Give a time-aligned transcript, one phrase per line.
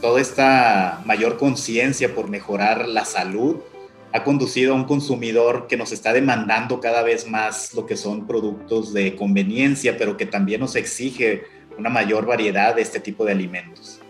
[0.00, 3.56] toda esta mayor conciencia por mejorar la salud
[4.12, 8.26] ha conducido a un consumidor que nos está demandando cada vez más lo que son
[8.26, 11.44] productos de conveniencia, pero que también nos exige
[11.78, 14.00] una mayor variedad de este tipo de alimentos.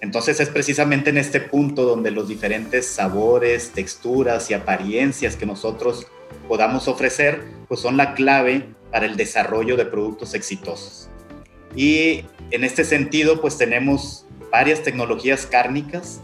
[0.00, 6.06] Entonces es precisamente en este punto donde los diferentes sabores, texturas y apariencias que nosotros
[6.48, 11.08] podamos ofrecer, pues son la clave para el desarrollo de productos exitosos.
[11.74, 16.20] Y en este sentido, pues tenemos varias tecnologías cárnicas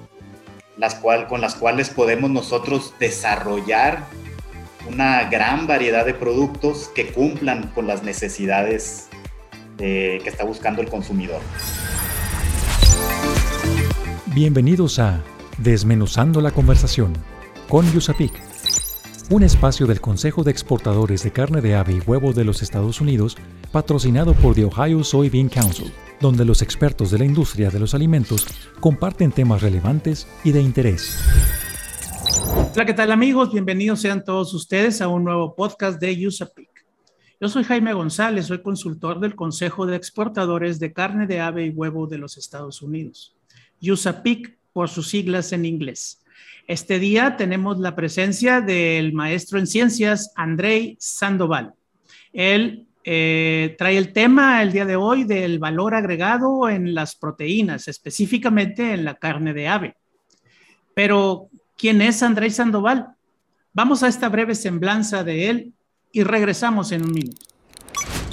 [0.77, 4.05] las cual, con las cuales podemos nosotros desarrollar
[4.89, 9.09] una gran variedad de productos que cumplan con las necesidades
[9.79, 11.41] que está buscando el consumidor.
[14.27, 15.23] Bienvenidos a
[15.59, 17.15] Desmenuzando la conversación
[17.69, 18.33] con Yusapik,
[19.31, 23.01] un espacio del Consejo de Exportadores de Carne de Ave y Huevo de los Estados
[23.01, 23.37] Unidos,
[23.73, 28.47] patrocinado por The Ohio Soybean Council donde los expertos de la industria de los alimentos
[28.81, 31.19] comparten temas relevantes y de interés.
[32.75, 33.53] Hola, ¿qué tal amigos?
[33.53, 36.69] Bienvenidos sean todos ustedes a un nuevo podcast de USAPIC.
[37.41, 41.71] Yo soy Jaime González, soy consultor del Consejo de Exportadores de Carne de Ave y
[41.71, 43.35] Huevo de los Estados Unidos.
[43.83, 46.23] USAPIC por sus siglas en inglés.
[46.67, 51.75] Este día tenemos la presencia del maestro en ciencias Andrei Sandoval.
[52.33, 57.87] Él eh, trae el tema el día de hoy del valor agregado en las proteínas,
[57.87, 59.97] específicamente en la carne de ave.
[60.93, 63.15] Pero, ¿quién es Andrés Sandoval?
[63.73, 65.73] Vamos a esta breve semblanza de él
[66.11, 67.47] y regresamos en un minuto.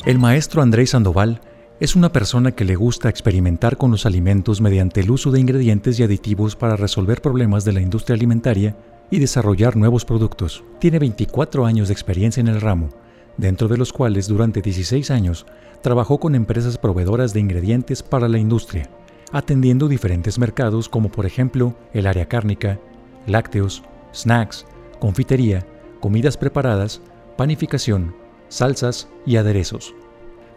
[0.06, 1.40] El maestro Andrés Sandoval
[1.80, 6.00] es una persona que le gusta experimentar con los alimentos mediante el uso de ingredientes
[6.00, 8.76] y aditivos para resolver problemas de la industria alimentaria
[9.10, 10.64] y desarrollar nuevos productos.
[10.80, 12.90] Tiene 24 años de experiencia en el ramo
[13.38, 15.46] dentro de los cuales durante 16 años
[15.82, 18.90] trabajó con empresas proveedoras de ingredientes para la industria,
[19.32, 22.80] atendiendo diferentes mercados como por ejemplo el área cárnica,
[23.28, 24.66] lácteos, snacks,
[25.00, 25.66] confitería,
[26.00, 27.02] comidas preparadas,
[27.38, 28.16] panificación,
[28.50, 29.94] salsas y aderezos.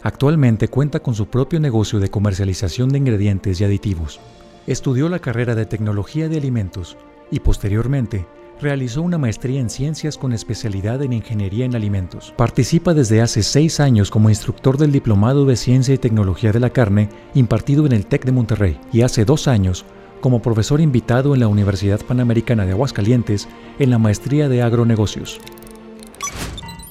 [0.03, 4.21] Actualmente cuenta con su propio negocio de comercialización de ingredientes y aditivos.
[4.67, 6.97] Estudió la carrera de Tecnología de Alimentos
[7.31, 8.27] y posteriormente
[8.61, 12.33] realizó una maestría en ciencias con especialidad en ingeniería en alimentos.
[12.37, 16.71] Participa desde hace seis años como instructor del Diplomado de Ciencia y Tecnología de la
[16.71, 19.85] Carne impartido en el TEC de Monterrey y hace dos años
[20.21, 25.39] como profesor invitado en la Universidad Panamericana de Aguascalientes en la maestría de agronegocios.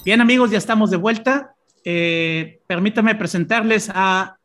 [0.05, 1.54] Bien amigos, ya estamos de vuelta.
[1.87, 4.39] Eh, permítame presentarles a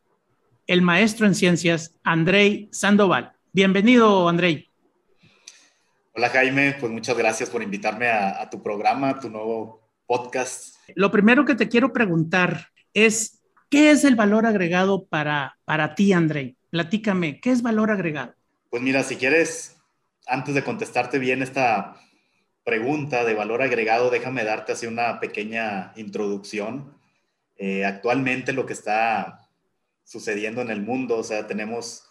[0.67, 3.33] el maestro en ciencias, Andrei Sandoval.
[3.51, 4.69] Bienvenido, Andrei.
[6.13, 10.77] Hola Jaime, pues muchas gracias por invitarme a, tu programa, a tu nuevo podcast.
[10.95, 13.41] Lo primero que te quiero preguntar es,
[13.71, 16.57] ¿qué es el valor agregado para, para ti, André?
[16.69, 18.35] Platícame, ¿qué es valor agregado?
[18.69, 19.79] Pues mira, si quieres,
[20.27, 21.97] antes de contestarte bien esta
[22.65, 27.00] pregunta de valor agregado, déjame darte así una pequeña introducción.
[27.63, 29.47] Eh, actualmente lo que está
[30.03, 32.05] sucediendo en el mundo, o sea, tenemos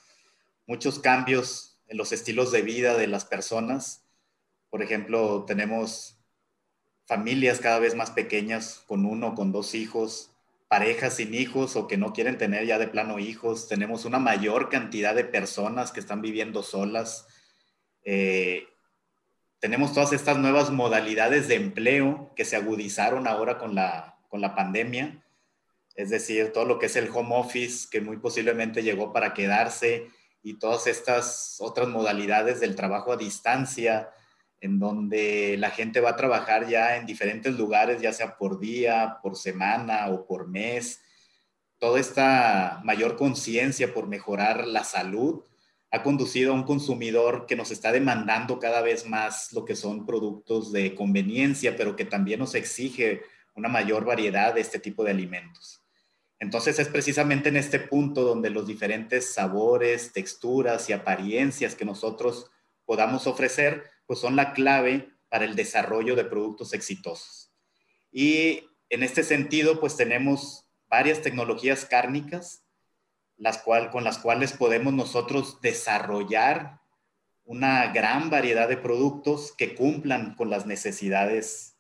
[0.68, 4.06] muchos cambios en los estilos de vida de las personas.
[4.70, 6.20] Por ejemplo, tenemos
[7.08, 10.30] familias cada vez más pequeñas con uno, con dos hijos,
[10.68, 13.68] parejas sin hijos o que no quieren tener ya de plano hijos.
[13.68, 17.26] Tenemos una mayor cantidad de personas que están viviendo solas.
[18.04, 18.68] Eh,
[19.60, 24.54] tenemos todas estas nuevas modalidades de empleo que se agudizaron ahora con la, con la
[24.54, 25.24] pandemia.
[26.00, 30.08] Es decir, todo lo que es el home office, que muy posiblemente llegó para quedarse
[30.42, 34.10] y todas estas otras modalidades del trabajo a distancia,
[34.62, 39.18] en donde la gente va a trabajar ya en diferentes lugares, ya sea por día,
[39.22, 41.02] por semana o por mes.
[41.80, 45.44] Toda esta mayor conciencia por mejorar la salud
[45.92, 50.06] ha conducido a un consumidor que nos está demandando cada vez más lo que son
[50.06, 53.22] productos de conveniencia, pero que también nos exige
[53.54, 55.84] una mayor variedad de este tipo de alimentos.
[56.40, 62.50] Entonces es precisamente en este punto donde los diferentes sabores, texturas y apariencias que nosotros
[62.86, 67.52] podamos ofrecer, pues son la clave para el desarrollo de productos exitosos.
[68.12, 72.64] Y en este sentido, pues tenemos varias tecnologías cárnicas,
[73.38, 76.80] las cual, con las cuales podemos nosotros desarrollar
[77.46, 81.76] una gran variedad de productos que cumplan con las necesidades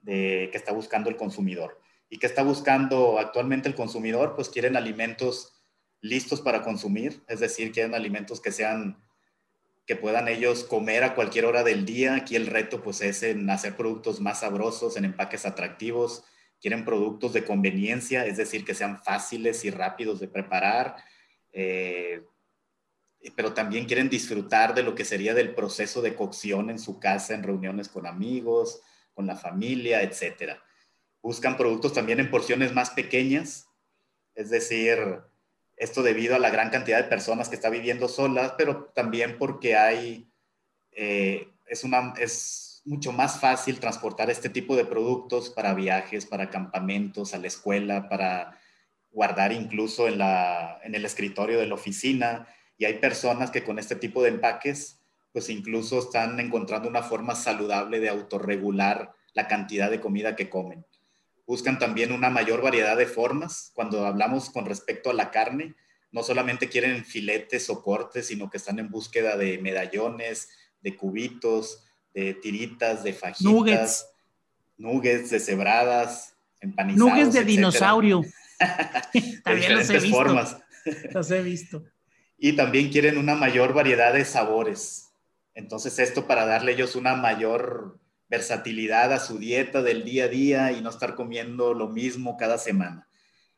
[0.00, 1.80] de, que está buscando el consumidor.
[2.08, 4.34] ¿Y qué está buscando actualmente el consumidor?
[4.34, 5.52] Pues quieren alimentos
[6.00, 9.02] listos para consumir, es decir, quieren alimentos que sean
[9.86, 12.14] que puedan ellos comer a cualquier hora del día.
[12.14, 16.24] Aquí el reto pues es en hacer productos más sabrosos, en empaques atractivos.
[16.60, 20.96] Quieren productos de conveniencia, es decir, que sean fáciles y rápidos de preparar.
[21.52, 22.22] Eh,
[23.36, 27.34] pero también quieren disfrutar de lo que sería del proceso de cocción en su casa,
[27.34, 28.80] en reuniones con amigos,
[29.12, 30.58] con la familia, etc.
[31.24, 33.66] Buscan productos también en porciones más pequeñas,
[34.34, 34.98] es decir,
[35.74, 39.74] esto debido a la gran cantidad de personas que está viviendo solas, pero también porque
[39.74, 40.30] hay,
[40.92, 46.50] eh, es, una, es mucho más fácil transportar este tipo de productos para viajes, para
[46.50, 48.60] campamentos, a la escuela, para
[49.10, 52.46] guardar incluso en, la, en el escritorio de la oficina.
[52.76, 55.00] Y hay personas que con este tipo de empaques,
[55.32, 60.84] pues incluso están encontrando una forma saludable de autorregular la cantidad de comida que comen.
[61.46, 63.70] Buscan también una mayor variedad de formas.
[63.74, 65.74] Cuando hablamos con respecto a la carne,
[66.10, 70.48] no solamente quieren filetes o cortes, sino que están en búsqueda de medallones,
[70.80, 74.06] de cubitos, de tiritas, de fajitas, nuggets,
[74.78, 77.10] nuggets de cebradas, empanizados.
[77.10, 78.22] Nuggets de dinosaurio.
[79.44, 80.16] también los he visto.
[80.16, 80.56] formas.
[81.12, 81.84] Los he visto.
[82.38, 85.10] Y también quieren una mayor variedad de sabores.
[85.54, 87.98] Entonces esto para darle ellos una mayor
[88.34, 92.58] versatilidad a su dieta del día a día y no estar comiendo lo mismo cada
[92.58, 93.08] semana.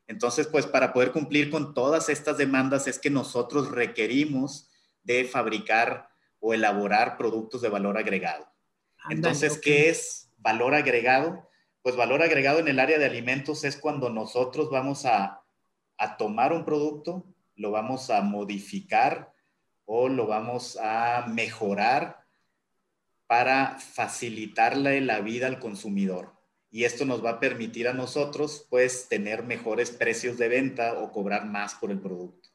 [0.07, 4.69] Entonces, pues para poder cumplir con todas estas demandas es que nosotros requerimos
[5.03, 6.09] de fabricar
[6.39, 8.47] o elaborar productos de valor agregado.
[9.09, 11.49] Entonces, ¿qué es valor agregado?
[11.81, 15.41] Pues valor agregado en el área de alimentos es cuando nosotros vamos a,
[15.97, 17.25] a tomar un producto,
[17.55, 19.33] lo vamos a modificar
[19.85, 22.26] o lo vamos a mejorar
[23.27, 26.33] para facilitarle la vida al consumidor.
[26.69, 31.11] Y esto nos va a permitir a nosotros, pues, tener mejores precios de venta o
[31.11, 32.49] cobrar más por el producto.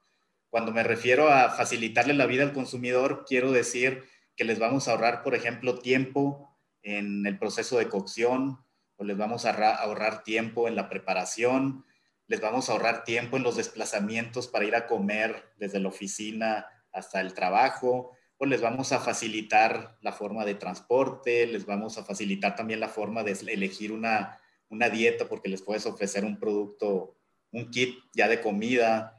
[0.50, 4.04] Cuando me refiero a facilitarle la vida al consumidor, quiero decir
[4.36, 8.58] que les vamos a ahorrar, por ejemplo, tiempo en el proceso de cocción,
[8.96, 11.84] o les vamos a ahorrar tiempo en la preparación,
[12.26, 16.66] les vamos a ahorrar tiempo en los desplazamientos para ir a comer desde la oficina
[16.92, 18.12] hasta el trabajo,
[18.46, 23.22] les vamos a facilitar la forma de transporte, les vamos a facilitar también la forma
[23.22, 27.16] de elegir una, una dieta porque les puedes ofrecer un producto,
[27.52, 29.16] un kit ya de comida,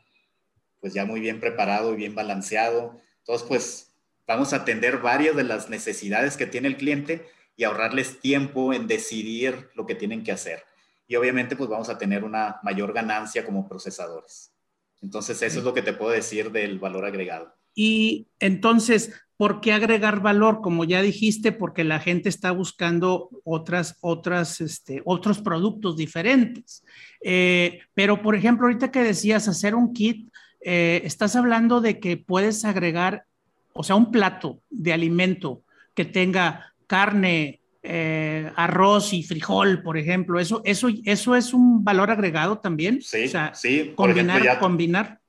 [0.81, 2.99] pues ya muy bien preparado y bien balanceado.
[3.19, 3.93] Entonces, pues
[4.27, 7.25] vamos a atender varias de las necesidades que tiene el cliente
[7.55, 10.63] y ahorrarles tiempo en decidir lo que tienen que hacer.
[11.07, 14.53] Y obviamente, pues vamos a tener una mayor ganancia como procesadores.
[15.01, 17.55] Entonces, eso es lo que te puedo decir del valor agregado.
[17.75, 20.61] Y entonces, ¿por qué agregar valor?
[20.61, 26.83] Como ya dijiste, porque la gente está buscando otras, otras, este, otros productos diferentes.
[27.21, 30.29] Eh, pero, por ejemplo, ahorita que decías hacer un kit,
[30.61, 33.25] eh, estás hablando de que puedes agregar,
[33.73, 40.39] o sea, un plato de alimento que tenga carne, eh, arroz y frijol, por ejemplo.
[40.39, 43.01] Eso, eso, eso es un valor agregado también.
[43.01, 43.91] Sí, sí.
[43.95, 45.19] combinar, combinar.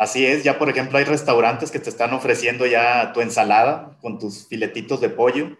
[0.00, 4.18] Así es, ya por ejemplo hay restaurantes que te están ofreciendo ya tu ensalada con
[4.18, 5.58] tus filetitos de pollo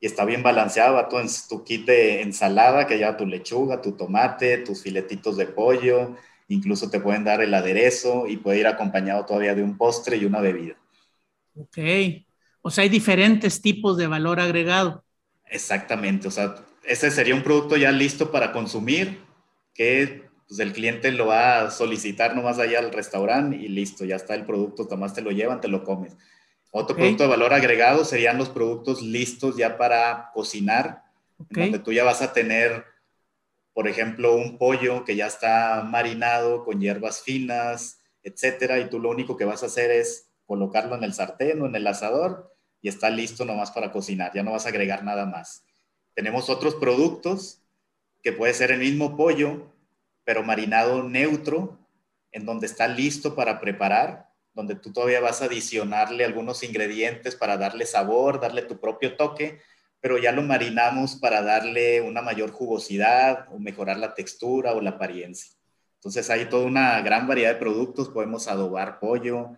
[0.00, 1.16] y está bien balanceado, tu,
[1.48, 6.16] tu kit de ensalada que ya tu lechuga, tu tomate, tus filetitos de pollo,
[6.48, 10.24] incluso te pueden dar el aderezo y puede ir acompañado todavía de un postre y
[10.26, 10.76] una bebida.
[11.54, 11.78] Ok,
[12.62, 15.04] o sea, hay diferentes tipos de valor agregado.
[15.50, 16.54] Exactamente, o sea,
[16.84, 19.20] ese sería un producto ya listo para consumir
[19.74, 24.16] que pues el cliente lo va a solicitar nomás allá al restaurante y listo, ya
[24.16, 26.16] está el producto, nomás te lo llevan, te lo comes.
[26.70, 31.02] Otro producto de valor agregado serían los productos listos ya para cocinar,
[31.36, 32.84] donde tú ya vas a tener,
[33.74, 39.10] por ejemplo, un pollo que ya está marinado con hierbas finas, etcétera, y tú lo
[39.10, 42.88] único que vas a hacer es colocarlo en el sartén o en el asador y
[42.88, 45.64] está listo nomás para cocinar, ya no vas a agregar nada más.
[46.14, 47.62] Tenemos otros productos
[48.22, 49.72] que puede ser el mismo pollo,
[50.28, 51.78] pero marinado neutro,
[52.32, 57.56] en donde está listo para preparar, donde tú todavía vas a adicionarle algunos ingredientes para
[57.56, 59.58] darle sabor, darle tu propio toque,
[60.02, 64.90] pero ya lo marinamos para darle una mayor jugosidad o mejorar la textura o la
[64.90, 65.56] apariencia.
[65.94, 69.56] Entonces hay toda una gran variedad de productos, podemos adobar pollo,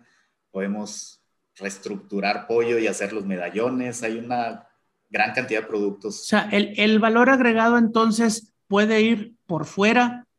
[0.51, 1.21] podemos
[1.57, 4.69] reestructurar pollo y hacer los medallones, hay una
[5.09, 6.21] gran cantidad de productos.
[6.21, 10.29] O sea, el, el valor agregado entonces puede ir por fuera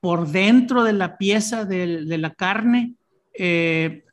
[0.00, 2.94] por dentro de la pieza de, la carne.
[3.34, 4.04] Eh,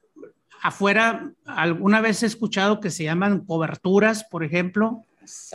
[0.62, 5.04] afuera, alguna vez he escuchado que se llaman coberturas, por ejemplo,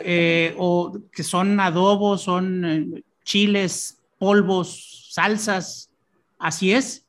[0.04, 5.90] eh, o que son adobos, son eh, chiles, polvos, salsas.
[6.38, 7.04] ¿Así es?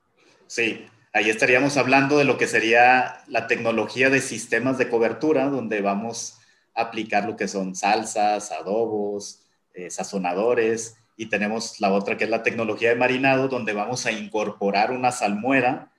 [0.47, 5.81] Sí, ahí estaríamos hablando de lo que sería la tecnología de sistemas de cobertura, donde
[5.81, 6.39] vamos
[6.73, 9.43] a aplicar lo que son salsas, adobos,
[9.89, 14.89] sazonadores y tenemos la otra que es la tecnología de marinado, donde vamos a incorporar
[14.89, 15.91] una salmuera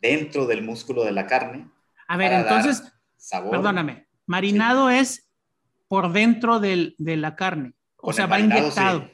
[0.00, 1.68] dentro del músculo de la carne.
[2.06, 2.82] A ver, entonces,
[3.50, 5.28] perdóname, marinado es
[5.86, 9.10] por dentro de la carne, o sea, va inyectado.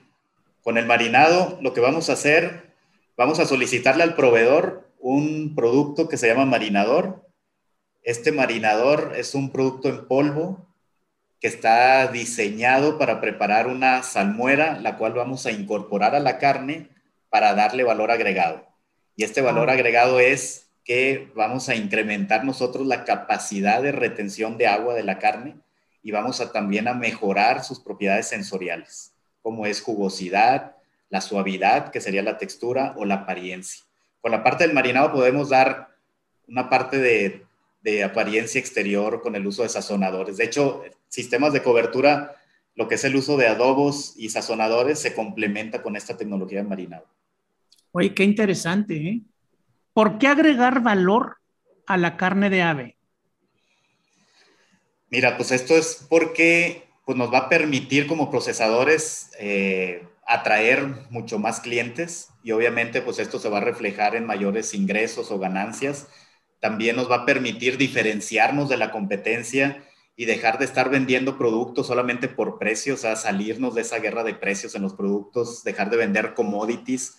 [0.63, 2.73] Con el marinado, lo que vamos a hacer,
[3.17, 7.29] vamos a solicitarle al proveedor un producto que se llama marinador.
[8.05, 10.65] Este marinador es un producto en polvo
[11.41, 16.89] que está diseñado para preparar una salmuera, la cual vamos a incorporar a la carne
[17.29, 18.67] para darle valor agregado.
[19.17, 19.75] Y este valor ah.
[19.75, 25.19] agregado es que vamos a incrementar nosotros la capacidad de retención de agua de la
[25.19, 25.57] carne
[26.03, 30.77] y vamos a también a mejorar sus propiedades sensoriales, como es jugosidad,
[31.09, 33.85] la suavidad, que sería la textura, o la apariencia.
[34.21, 35.89] Con la parte del marinado podemos dar
[36.47, 37.44] una parte de,
[37.85, 40.39] de apariencia exterior con el uso de sazonadores.
[40.39, 42.35] De hecho, sistemas de cobertura,
[42.75, 46.69] lo que es el uso de adobos y sazonadores, se complementa con esta tecnología de
[46.69, 47.07] marinado.
[47.93, 49.21] Oye, qué interesante, ¿eh?
[49.93, 51.37] ¿Por qué agregar valor
[51.87, 52.97] a la carne de ave?
[55.11, 61.39] Mira, pues esto es porque pues, nos va a permitir como procesadores eh, atraer mucho
[61.39, 66.09] más clientes y obviamente pues esto se va a reflejar en mayores ingresos o ganancias.
[66.61, 69.85] También nos va a permitir diferenciarnos de la competencia
[70.17, 74.23] y dejar de estar vendiendo productos solamente por precios, o sea, salirnos de esa guerra
[74.23, 77.19] de precios en los productos, dejar de vender commodities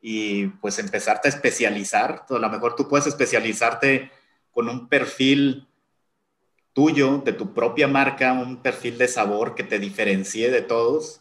[0.00, 2.26] y pues empezarte a especializar.
[2.28, 4.10] A lo mejor tú puedes especializarte
[4.50, 5.68] con un perfil
[6.72, 11.20] tuyo, de tu propia marca, un perfil de sabor que te diferencie de todos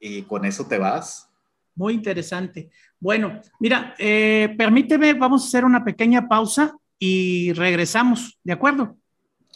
[0.00, 1.28] y con eso te vas.
[1.74, 2.70] Muy interesante.
[3.00, 8.96] Bueno, mira, eh, permíteme, vamos a hacer una pequeña pausa y regresamos, ¿de acuerdo?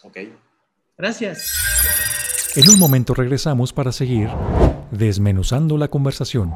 [0.02, 0.18] Ok.
[0.96, 1.50] Gracias.
[2.56, 4.28] En un momento regresamos para seguir
[4.90, 6.52] desmenuzando la conversación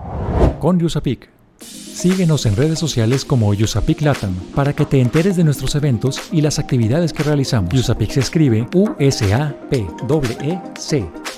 [0.58, 1.28] con Yusapik.
[1.60, 6.40] Síguenos en redes sociales como Yusapik Latam para que te enteres de nuestros eventos y
[6.40, 7.72] las actividades que realizamos.
[7.72, 9.10] Yusapik se escribe U-S-A-P-E-C.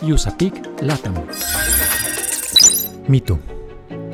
[0.02, 1.14] Yusapik Latam.
[3.06, 3.38] Mito.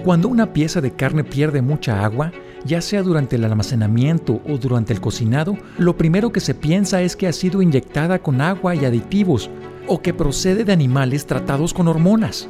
[0.04, 2.32] Cuando una pieza de carne pierde mucha agua,
[2.64, 7.16] ya sea durante el almacenamiento o durante el cocinado, lo primero que se piensa es
[7.16, 9.50] que ha sido inyectada con agua y aditivos
[9.86, 12.48] o que procede de animales tratados con hormonas.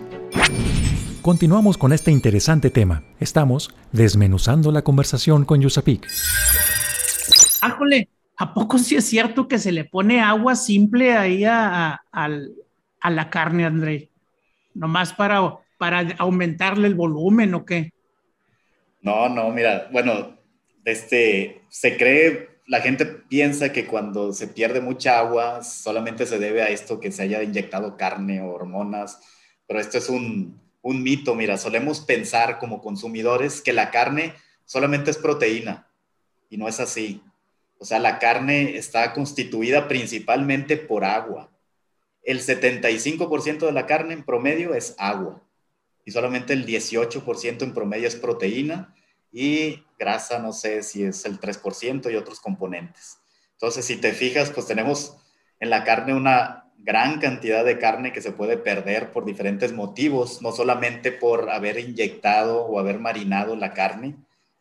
[1.22, 3.02] Continuamos con este interesante tema.
[3.18, 6.06] Estamos desmenuzando la conversación con Yusapik.
[7.60, 13.30] Ájole, ¿a poco sí es cierto que se le pone agua simple ahí a, la
[13.30, 14.08] carne, André?
[14.74, 15.58] Nomás para
[16.18, 17.92] aumentarle el volumen o qué?
[19.00, 20.38] No, no, mira, bueno,
[20.84, 26.62] este, se cree, la gente piensa que cuando se pierde mucha agua solamente se debe
[26.62, 29.18] a esto que se haya inyectado carne o hormonas,
[29.66, 34.34] pero esto es un, un mito, mira, solemos pensar como consumidores que la carne
[34.66, 35.88] solamente es proteína
[36.50, 37.22] y no es así.
[37.78, 41.50] O sea, la carne está constituida principalmente por agua.
[42.22, 45.42] El 75% de la carne en promedio es agua
[46.04, 48.94] y solamente el 18% en promedio es proteína
[49.32, 53.18] y grasa, no sé si es el 3% y otros componentes.
[53.52, 55.16] Entonces, si te fijas, pues tenemos
[55.60, 60.40] en la carne una gran cantidad de carne que se puede perder por diferentes motivos,
[60.40, 64.16] no solamente por haber inyectado o haber marinado la carne,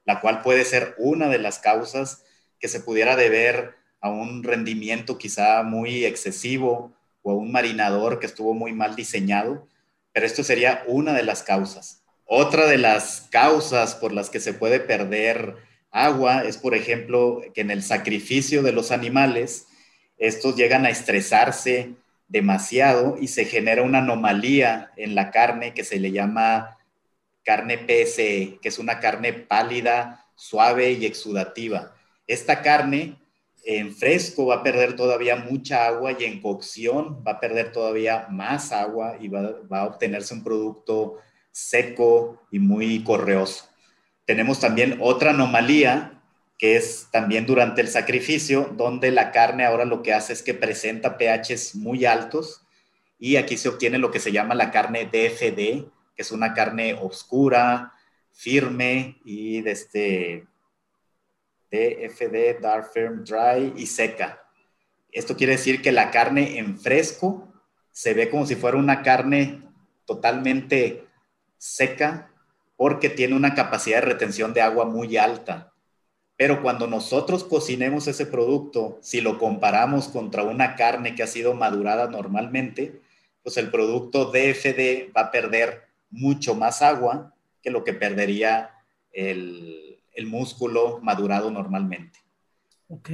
[0.05, 2.23] la cual puede ser una de las causas
[2.59, 8.25] que se pudiera deber a un rendimiento quizá muy excesivo o a un marinador que
[8.25, 9.67] estuvo muy mal diseñado,
[10.13, 12.03] pero esto sería una de las causas.
[12.25, 15.55] Otra de las causas por las que se puede perder
[15.91, 19.67] agua es, por ejemplo, que en el sacrificio de los animales,
[20.17, 21.93] estos llegan a estresarse
[22.27, 26.77] demasiado y se genera una anomalía en la carne que se le llama
[27.43, 31.95] carne PSE, que es una carne pálida, suave y exudativa.
[32.27, 33.17] Esta carne
[33.77, 38.25] en fresco va a perder todavía mucha agua y en cocción va a perder todavía
[38.31, 41.17] más agua y va, a obtenerse un producto
[41.51, 43.65] seco y muy correoso.
[44.25, 46.19] Tenemos también otra anomalía
[46.57, 50.55] que es también durante el sacrificio, donde la carne ahora lo que hace es que
[50.55, 52.65] presenta pHs muy altos
[53.19, 55.85] y aquí se obtiene lo que se llama la carne DFD,
[56.15, 57.93] que es una carne oscura,
[58.31, 60.47] firme y de este
[61.71, 64.43] DFD, Dark Firm Dry y seca.
[65.11, 67.51] Esto quiere decir que la carne en fresco
[67.91, 69.63] se ve como si fuera una carne
[70.05, 71.05] totalmente
[71.57, 72.31] seca
[72.75, 75.73] porque tiene una capacidad de retención de agua muy alta.
[76.37, 81.53] Pero cuando nosotros cocinemos ese producto, si lo comparamos contra una carne que ha sido
[81.53, 83.01] madurada normalmente,
[83.43, 88.71] pues el producto DFD va a perder mucho más agua que lo que perdería
[89.11, 92.19] el, el músculo madurado normalmente.
[92.89, 93.09] Ok.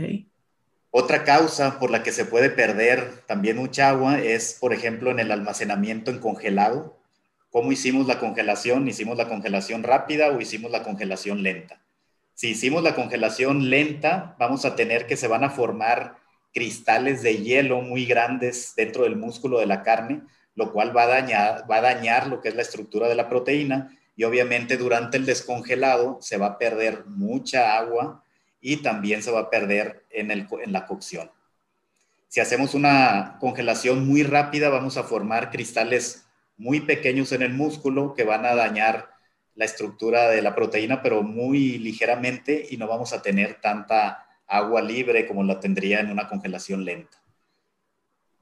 [0.90, 5.20] Otra causa por la que se puede perder también mucha agua es, por ejemplo, en
[5.20, 6.98] el almacenamiento en congelado.
[7.50, 8.88] ¿Cómo hicimos la congelación?
[8.88, 11.82] ¿Hicimos la congelación rápida o hicimos la congelación lenta?
[12.34, 16.16] Si hicimos la congelación lenta, vamos a tener que se van a formar
[16.54, 20.22] cristales de hielo muy grandes dentro del músculo de la carne,
[20.56, 23.30] lo cual va a dañar, va a dañar lo que es la estructura de la
[23.30, 28.24] proteína y obviamente durante el descongelado se va a perder mucha agua
[28.62, 31.30] y también se va a perder en, el, en la cocción.
[32.28, 36.26] Si hacemos una congelación muy rápida, vamos a formar cristales
[36.58, 39.10] muy pequeños en el músculo que van a dañar
[39.56, 44.82] la estructura de la proteína, pero muy ligeramente y no vamos a tener tanta agua
[44.82, 47.22] libre como la tendría en una congelación lenta.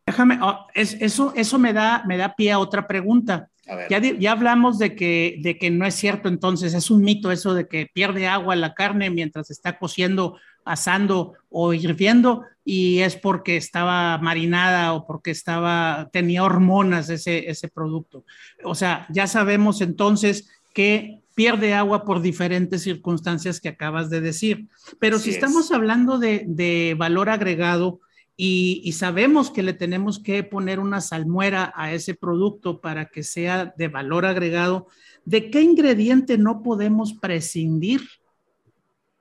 [0.06, 3.50] Déjame, oh, eso, eso me, da, me da pie a otra pregunta.
[3.90, 7.54] Ya, ya, hablamos de que, de que no es cierto, entonces es un mito eso
[7.54, 13.56] de que pierde agua la carne mientras está cociendo, asando o hirviendo y es porque
[13.56, 18.26] estaba marinada o porque estaba, tenía hormonas ese, ese producto.
[18.66, 24.68] O sea, ya sabemos entonces que pierde agua por diferentes circunstancias que acabas de decir.
[25.00, 28.02] Pero si estamos hablando de, de valor agregado,
[28.36, 33.74] y, sabemos que le tenemos que poner una salmuera a ese producto para que sea
[33.78, 34.88] de valor agregado,
[35.24, 38.02] ¿de qué ingrediente no podemos prescindir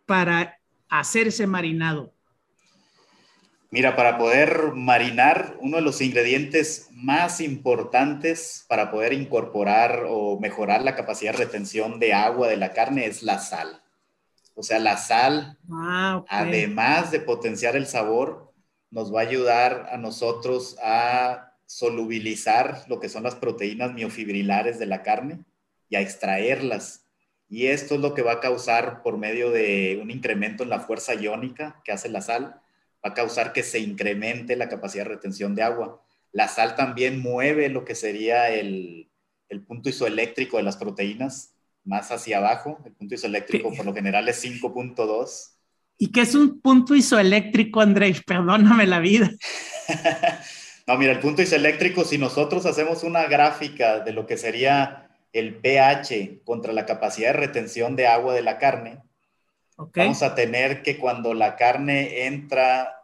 [0.07, 2.14] para hacer ese marinado?
[3.71, 10.83] Mira, para poder marinar, uno de los ingredientes más importantes para poder incorporar o mejorar
[10.83, 13.83] la capacidad de retención de agua de la carne es la sal.
[14.54, 18.51] O sea, la sal, ah, además de potenciar el sabor,
[18.93, 24.87] nos va a ayudar a nosotros a solubilizar lo que son las proteínas miofibrilares de
[24.87, 25.41] la carne
[25.89, 27.07] y a extraerlas.
[27.49, 30.81] Y esto es lo que va a causar por medio de un incremento en la
[30.81, 32.61] fuerza iónica que hace la sal,
[33.05, 36.03] va a causar que se incremente la capacidad de retención de agua.
[36.31, 39.11] La sal también mueve lo que sería el,
[39.49, 42.78] el punto isoeléctrico de las proteínas más hacia abajo.
[42.85, 45.52] El punto isoeléctrico por lo general es 5.2
[45.99, 48.23] ¿Y qué es un punto isoeléctrico, Andrés?
[48.25, 49.31] Perdóname la vida.
[50.87, 55.55] no, mira, el punto isoeléctrico, si nosotros hacemos una gráfica de lo que sería el
[55.57, 58.99] pH contra la capacidad de retención de agua de la carne,
[59.76, 62.97] vamos a tener que cuando la carne entra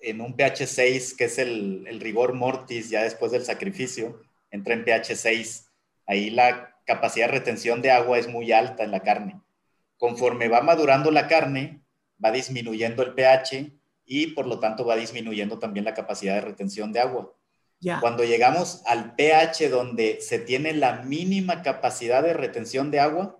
[0.00, 4.74] en un pH 6, que es el, el rigor mortis ya después del sacrificio, entra
[4.74, 5.68] en pH 6,
[6.06, 9.40] ahí la capacidad de retención de agua es muy alta en la carne.
[9.98, 11.80] Conforme va madurando la carne,
[12.22, 13.72] va disminuyendo el pH
[14.06, 17.32] y por lo tanto va disminuyendo también la capacidad de retención de agua.
[18.00, 23.38] Cuando llegamos al pH donde se tiene la mínima capacidad de retención de agua,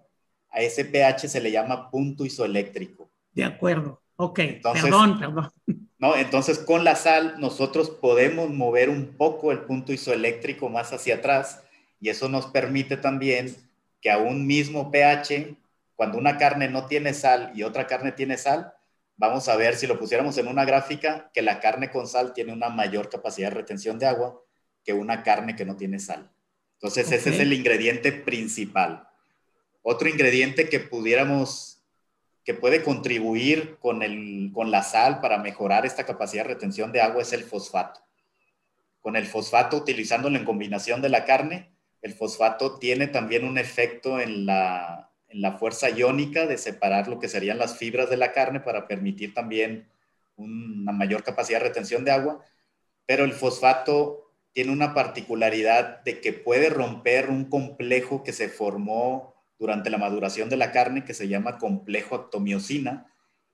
[0.51, 3.11] a ese pH se le llama punto isoeléctrico.
[3.33, 4.01] De acuerdo.
[4.17, 5.51] Ok, perdón, perdón.
[5.99, 11.17] No, entonces con la sal nosotros podemos mover un poco el punto isoeléctrico más hacia
[11.17, 11.63] atrás
[12.01, 13.57] y eso nos permite también
[14.01, 15.57] que a un mismo pH
[15.97, 18.73] cuando una carne no tiene sal y otra carne tiene sal,
[19.17, 22.53] vamos a ver si lo pusiéramos en una gráfica que la carne con sal tiene
[22.53, 24.41] una mayor capacidad de retención de agua
[24.85, 26.31] que una carne que no tiene sal.
[26.75, 29.09] Entonces ese es el ingrediente principal.
[29.83, 31.83] Otro ingrediente que pudiéramos,
[32.45, 37.01] que puede contribuir con, el, con la sal para mejorar esta capacidad de retención de
[37.01, 38.01] agua es el fosfato.
[39.01, 44.21] Con el fosfato, utilizándolo en combinación de la carne, el fosfato tiene también un efecto
[44.21, 48.33] en la, en la fuerza iónica de separar lo que serían las fibras de la
[48.33, 49.89] carne para permitir también
[50.37, 52.45] una mayor capacidad de retención de agua,
[53.07, 59.35] pero el fosfato tiene una particularidad de que puede romper un complejo que se formó
[59.59, 63.13] durante la maduración de la carne que se llama complejo actomiosina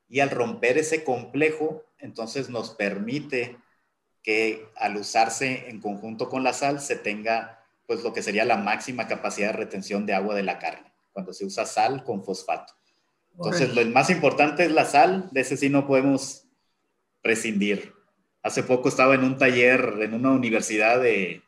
[0.08, 3.56] y al romper ese complejo entonces nos permite
[4.22, 8.56] que al usarse en conjunto con la sal se tenga pues lo que sería la
[8.56, 12.72] máxima capacidad de retención de agua de la carne cuando se usa sal con fosfato.
[13.34, 16.44] Entonces, lo más importante es la sal, de ese sí no podemos
[17.22, 17.94] prescindir.
[18.42, 21.42] Hace poco estaba en un taller en una universidad de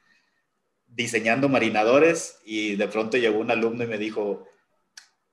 [0.87, 4.47] diseñando marinadores y de pronto llegó un alumno y me dijo,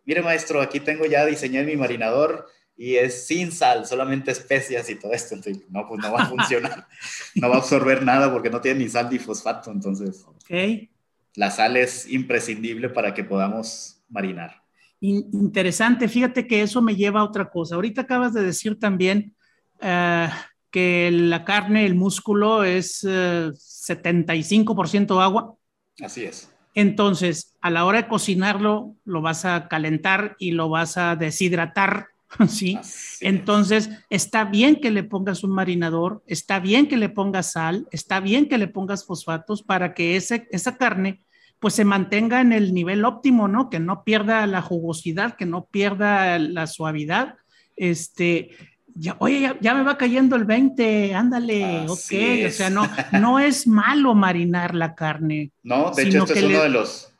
[0.03, 4.95] mire maestro, aquí tengo ya diseñé mi marinador y es sin sal, solamente especias y
[4.95, 5.35] todo esto.
[5.35, 6.87] Entonces, no, pues no va a funcionar,
[7.35, 9.71] no va a absorber nada porque no tiene ni sal ni fosfato.
[9.71, 10.89] Entonces, okay.
[11.35, 14.61] la sal es imprescindible para que podamos marinar.
[14.99, 17.75] Interesante, fíjate que eso me lleva a otra cosa.
[17.75, 19.35] Ahorita acabas de decir también
[19.79, 20.29] eh,
[20.69, 25.55] que la carne, el músculo es 75% eh, agua.
[25.99, 26.53] Así es.
[26.75, 32.11] Entonces, a la hora de cocinarlo, lo vas a calentar y lo vas a deshidratar
[32.47, 32.77] ¿sí?
[33.19, 38.19] Entonces, está bien que le pongas un marinador, está bien que le pongas sal, está
[38.19, 41.21] bien que le pongas fosfatos para que ese, esa carne
[41.61, 43.69] pues se mantenga en el nivel óptimo, ¿no?
[43.69, 47.35] Que no pierda la jugosidad, que no pierda la suavidad.
[47.75, 48.49] Este,
[48.95, 53.67] ya, oye, ya, me va cayendo el 20, ándale, ok, o sea, no, no es
[53.67, 55.51] malo marinar la carne.
[55.61, 57.13] No, de hecho, este es uno de los,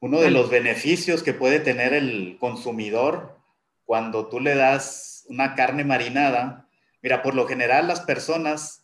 [0.00, 3.38] uno de los beneficios que puede tener el consumidor
[3.84, 6.66] cuando tú le das una carne marinada,
[7.00, 8.82] mira, por lo general las personas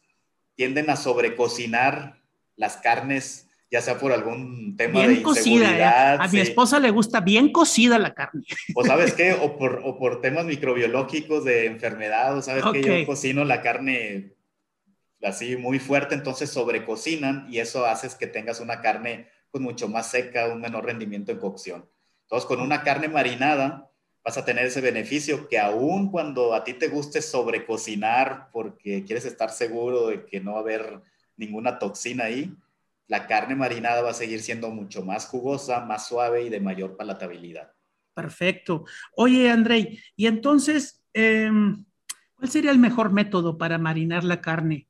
[0.55, 2.21] tienden a sobrecocinar
[2.55, 6.19] las carnes, ya sea por algún tema de inseguridad.
[6.19, 8.45] Cocida, A mi esposa le gusta bien cocida la carne.
[8.75, 13.07] O sabes qué, o por, o por temas microbiológicos de enfermedad, o sabes que yo
[13.07, 14.35] cocino la carne
[15.23, 20.11] así muy fuerte, entonces sobrecocinan y eso hace que tengas una carne pues mucho más
[20.11, 21.89] seca, un menor rendimiento en cocción.
[22.23, 23.91] Entonces con una carne marinada,
[24.25, 29.25] vas a tener ese beneficio que aún cuando a ti te guste sobrecocinar porque quieres
[29.27, 31.01] estar seguro de que no va a haber
[31.37, 32.53] ninguna toxina ahí,
[33.07, 36.97] la carne marinada va a seguir siendo mucho más jugosa, más suave y de mayor
[36.97, 37.73] palatabilidad.
[38.15, 38.85] Perfecto.
[39.17, 41.85] Oye, Andrei, y entonces, em,
[42.35, 44.89] ¿cuál sería el mejor método para marinar la carne?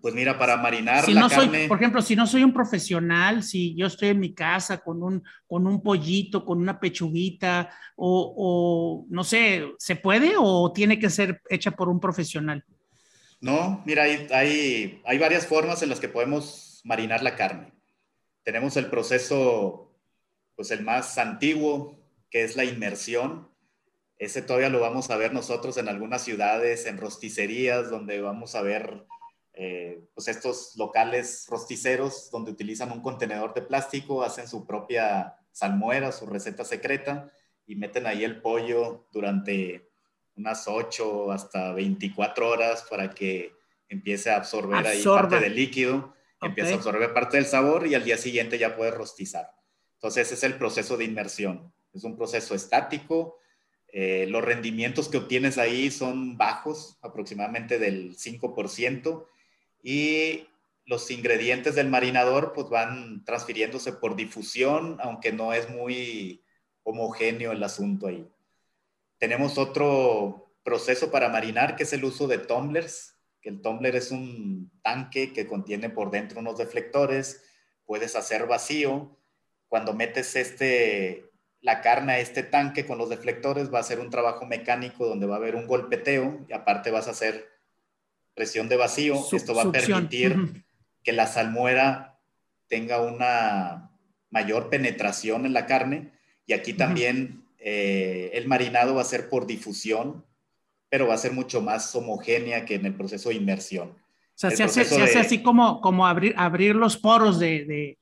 [0.00, 1.68] Pues mira, para marinar la carne.
[1.68, 5.22] por ejemplo, si no soy un profesional, si yo estoy en mi casa con un,
[5.46, 11.42] con un pollito, con una pechuguita, o, no sé, ¿se puede o tiene que ser
[11.50, 12.64] hecha por un profesional?
[13.40, 17.72] No, mira, hay, hay, hay varias formas en las que podemos marinar la carne.
[18.42, 19.94] Tenemos el proceso,
[20.56, 21.98] pues el más antiguo,
[22.30, 23.48] que es la inmersión.
[24.18, 28.62] Ese todavía lo vamos a ver nosotros en algunas ciudades, en rosticerías, donde vamos a
[28.62, 29.06] ver
[29.54, 36.12] eh, pues estos locales rosticeros donde utilizan un contenedor de plástico, hacen su propia salmuera,
[36.12, 37.30] su receta secreta
[37.66, 39.89] y meten ahí el pollo durante
[40.40, 43.52] unas 8 hasta 24 horas para que
[43.88, 48.04] empiece a absorber ahí parte del líquido, empiece a absorber parte del sabor y al
[48.04, 49.50] día siguiente ya puede rostizar.
[49.94, 51.72] Entonces ese es el proceso de inmersión.
[51.92, 53.38] Es un proceso estático.
[53.92, 59.26] Eh, los rendimientos que obtienes ahí son bajos, aproximadamente del 5%,
[59.82, 60.46] y
[60.86, 66.42] los ingredientes del marinador pues van transfiriéndose por difusión, aunque no es muy
[66.84, 68.26] homogéneo el asunto ahí.
[69.20, 74.10] Tenemos otro proceso para marinar que es el uso de tumblers, que el tumbler es
[74.10, 77.42] un tanque que contiene por dentro unos deflectores,
[77.84, 79.16] puedes hacer vacío.
[79.68, 81.30] Cuando metes este,
[81.60, 85.26] la carne a este tanque con los deflectores va a ser un trabajo mecánico donde
[85.26, 87.46] va a haber un golpeteo y aparte vas a hacer
[88.34, 89.22] presión de vacío.
[89.32, 90.64] Esto va a permitir
[91.02, 92.18] que la salmuera
[92.68, 93.90] tenga una
[94.30, 96.12] mayor penetración en la carne.
[96.46, 100.24] Y aquí también eh, el marinado va a ser por difusión,
[100.88, 103.90] pero va a ser mucho más homogénea que en el proceso de inmersión.
[103.90, 103.96] O
[104.34, 107.98] sea, se hace, así como, como abrir, abrir los poros de...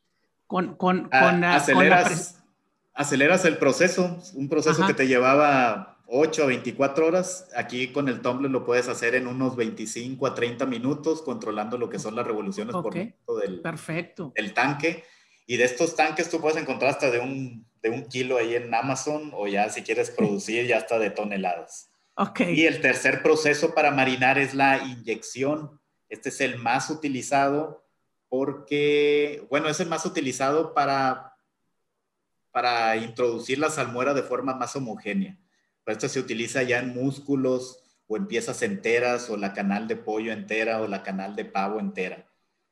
[0.47, 2.41] con, con, aceleras,
[2.95, 7.49] aceleras el proceso, un proceso que te llevaba 8 a 24 horas.
[7.57, 11.91] Aquí con el tumbler lo puedes hacer en unos 25 a 30 minutos, controlando lo
[11.91, 14.33] que son las revoluciones por minuto del, Perfecto.
[14.35, 15.05] del tanque.
[15.47, 18.75] Y de estos tanques tú puedes encontrar hasta de un, de un kilo ahí en
[18.75, 21.91] Amazon o ya si quieres producir ya hasta de toneladas.
[22.15, 22.55] Okay.
[22.55, 25.81] Y el tercer proceso para marinar es la inyección.
[26.09, 27.85] Este es el más utilizado
[28.29, 31.37] porque, bueno, es el más utilizado para,
[32.51, 35.39] para introducir la salmuera de forma más homogénea
[35.93, 40.33] esto se utiliza ya en músculos o en piezas enteras o la canal de pollo
[40.33, 42.27] entera o la canal de pavo entera.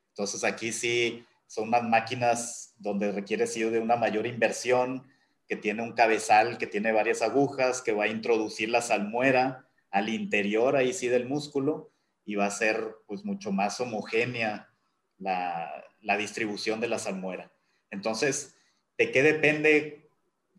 [0.09, 5.07] Entonces aquí sí son unas máquinas donde requiere sí de una mayor inversión,
[5.47, 10.09] que tiene un cabezal, que tiene varias agujas, que va a introducir la salmuera al
[10.09, 11.91] interior ahí sí del músculo
[12.25, 14.69] y va a ser pues mucho más homogénea
[15.17, 17.51] la, la distribución de la salmuera.
[17.89, 18.55] Entonces,
[18.97, 20.07] ¿de qué depende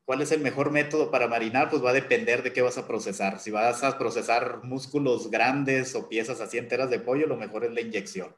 [0.09, 1.69] ¿Cuál es el mejor método para marinar?
[1.69, 3.41] Pues va a depender de qué vas a procesar.
[3.41, 7.73] Si vas a procesar músculos grandes o piezas así enteras de pollo, lo mejor es
[7.73, 8.35] la inyección.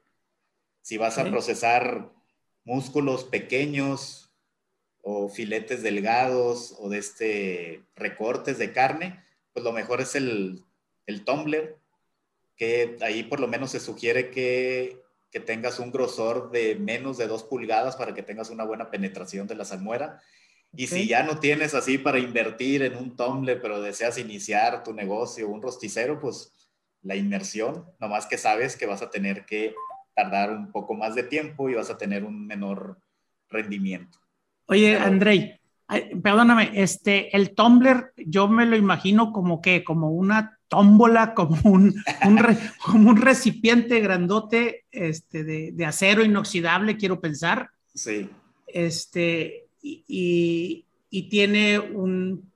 [0.83, 2.11] Si vas a procesar
[2.71, 4.31] músculos pequeños
[5.03, 10.63] o filetes delgados o de este recortes de carne, pues lo mejor es el,
[11.07, 11.79] el tumbler,
[12.57, 15.03] que ahí por lo menos se sugiere que,
[15.33, 19.49] que tengas un grosor de menos de 2 pulgadas para que tengas una buena penetración
[19.49, 20.23] de la salmuera.
[20.73, 24.95] Y si ya no tienes así para invertir en un tumbler, pero deseas iniciar tu
[24.95, 26.53] negocio, un rosticero, pues
[27.03, 29.75] la inversión, nomás que sabes que vas a tener que
[30.15, 32.99] tardar un poco más de tiempo y vas a tener un menor
[33.49, 34.19] rendimiento.
[34.67, 35.61] Oye, Andrei,
[36.23, 41.95] perdóname, este, el tumbler, yo me lo imagino como que, como una tómbola, como un,
[42.85, 47.71] como un recipiente grandote este, de, acero inoxidable, quiero pensar.
[47.95, 48.29] Sí.
[48.67, 50.87] Este, y,
[51.29, 52.51] tiene un,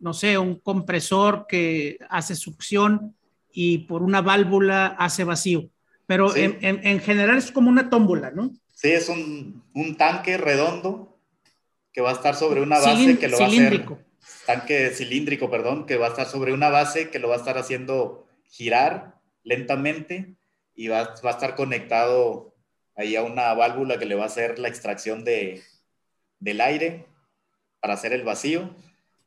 [0.00, 3.14] no sé, un compresor que hace succión
[3.52, 5.68] y por una válvula hace vacío.
[6.10, 8.50] Pero en, general es como una tómbola, ¿no?
[8.74, 11.20] Sí, es un, un tanque redondo
[11.92, 13.86] que va a estar sobre una base que lo va a hacer
[14.44, 17.58] tanque cilíndrico, perdón, que va a estar sobre una base que lo va a estar
[17.58, 20.34] haciendo girar lentamente
[20.74, 22.56] y va, va a estar conectado
[22.96, 25.62] ahí a una válvula que le va a hacer la extracción de,
[26.40, 27.06] del aire
[27.78, 28.74] para hacer el vacío.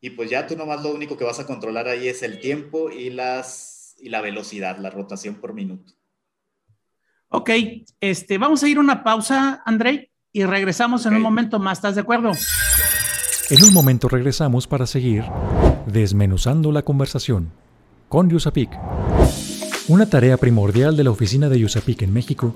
[0.02, 2.90] Y pues ya tú nomás lo único que vas a controlar ahí es el tiempo
[2.90, 5.94] y, las, y la velocidad, la rotación por minuto.
[7.36, 7.50] Ok,
[8.00, 11.80] este, vamos a ir a una pausa, André, y regresamos en un momento más.
[11.80, 12.30] ¿Estás de acuerdo?
[13.50, 15.24] En un momento regresamos para seguir
[15.88, 17.50] desmenuzando la conversación
[18.08, 18.70] con Yusapik.
[19.88, 22.56] Una tarea primordial de la oficina de Yusapik en México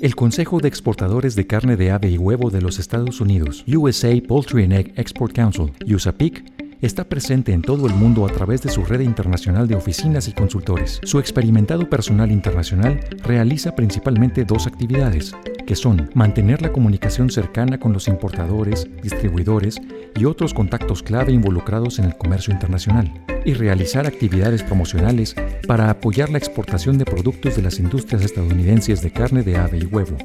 [0.00, 4.14] El Consejo de Exportadores de Carne de Ave y Huevo de los Estados Unidos, USA
[4.28, 6.44] Poultry and Egg Export Council, USAPIC,
[6.80, 10.32] está presente en todo el mundo a través de su red internacional de oficinas y
[10.32, 11.00] consultores.
[11.02, 15.34] Su experimentado personal internacional realiza principalmente dos actividades,
[15.66, 19.80] que son mantener la comunicación cercana con los importadores, distribuidores
[20.14, 23.12] y otros contactos clave involucrados en el comercio internacional,
[23.44, 25.34] y realizar actividades promocionales
[25.66, 29.86] para apoyar la exportación de productos de las industrias estadounidenses de carne de ave y
[29.86, 30.16] huevo.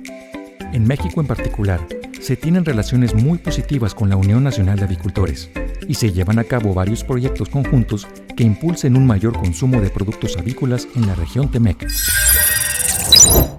[0.71, 1.79] En México en particular,
[2.19, 5.49] se tienen relaciones muy positivas con la Unión Nacional de Avicultores
[5.87, 10.37] y se llevan a cabo varios proyectos conjuntos que impulsen un mayor consumo de productos
[10.37, 11.87] avícolas en la región Temec.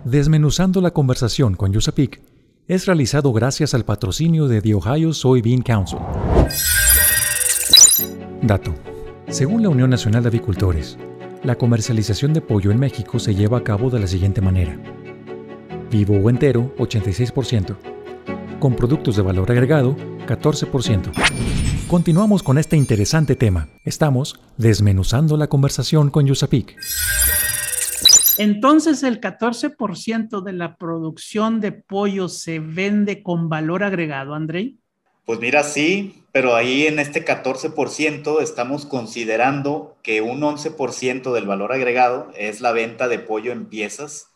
[0.05, 2.21] Desmenuzando la conversación con Yusapik
[2.69, 5.99] es realizado gracias al patrocinio de The Ohio Soybean Council.
[8.43, 8.75] Dato.
[9.29, 10.99] Según la Unión Nacional de Avicultores,
[11.43, 14.79] la comercialización de pollo en México se lleva a cabo de la siguiente manera.
[15.91, 17.77] Vivo o entero, 86%.
[18.61, 21.64] Con productos de valor agregado, 14%.
[21.89, 23.69] Continuamos con este interesante tema.
[23.85, 26.77] Estamos desmenuzando la conversación con Yusapik.
[28.39, 34.77] Entonces, el 14% de la producción de pollo se vende con valor agregado, André.
[35.27, 41.73] Pues mira, sí, pero ahí en este 14% estamos considerando que un 11% del valor
[41.73, 44.29] agregado es la venta de pollo en piezas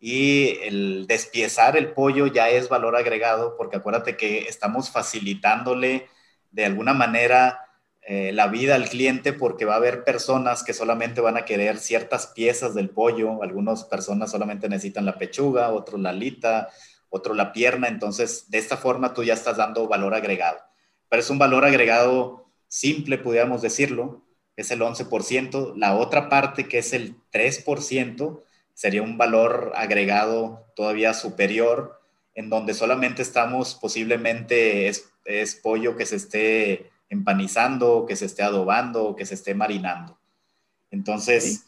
[0.00, 6.08] y el despiezar el pollo ya es valor agregado porque acuérdate que estamos facilitándole
[6.50, 7.60] de alguna manera
[8.02, 11.78] eh, la vida al cliente porque va a haber personas que solamente van a querer
[11.78, 16.68] ciertas piezas del pollo, algunas personas solamente necesitan la pechuga, otros la alita,
[17.10, 20.58] otro la pierna, entonces de esta forma tú ya estás dando valor agregado.
[21.08, 24.22] Pero es un valor agregado simple, pudiéramos decirlo,
[24.56, 25.74] es el 11%.
[25.76, 28.42] La otra parte, que es el 3%,
[28.74, 32.00] sería un valor agregado todavía superior,
[32.34, 34.88] en donde solamente estamos posiblemente
[35.62, 40.18] pollo que se esté empanizando, que se esté adobando, que se esté marinando.
[40.90, 41.64] Entonces,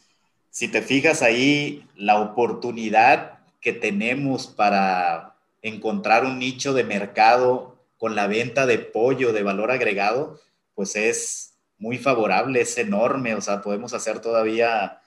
[0.49, 8.15] si te fijas ahí, la oportunidad que tenemos para encontrar un nicho de mercado con
[8.15, 10.39] la venta de pollo de valor agregado,
[10.73, 15.01] pues es muy favorable, es enorme, o sea, podemos hacer todavía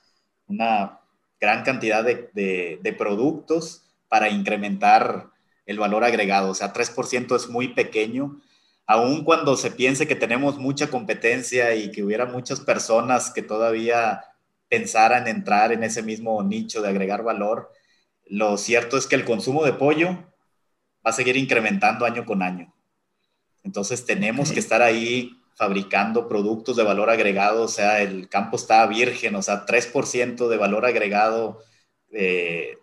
[0.47, 0.99] una
[1.39, 5.31] gran cantidad de, productos para incrementar
[5.65, 6.49] el valor agregado.
[6.51, 8.41] O sea, 3% es muy pequeño.
[8.85, 14.23] Aun cuando se piense que tenemos mucha competencia y que hubiera muchas personas que todavía
[14.67, 17.71] pensaran entrar en ese mismo nicho de agregar valor,
[18.25, 20.09] lo cierto es que el consumo de pollo
[21.05, 22.73] va a seguir incrementando año con año.
[23.63, 28.85] Entonces tenemos que estar ahí fabricando productos de valor agregado, o sea, el campo está
[28.87, 31.59] virgen, o sea, 3% de valor agregado
[32.09, 32.79] de,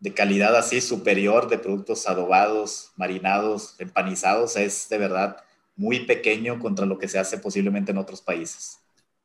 [0.00, 5.36] de calidad así superior de productos adobados, marinados, empanizados, es de verdad
[5.76, 8.78] muy pequeño contra lo que se hace posiblemente en otros países.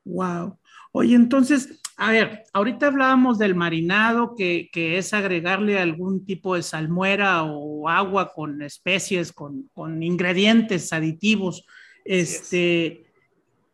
[0.05, 0.57] Wow.
[0.91, 6.61] Oye, entonces, a ver, ahorita hablábamos del marinado, que, que, es agregarle algún tipo de
[6.61, 11.65] salmuera o agua con especies, con, con ingredientes aditivos.
[12.05, 13.05] Este,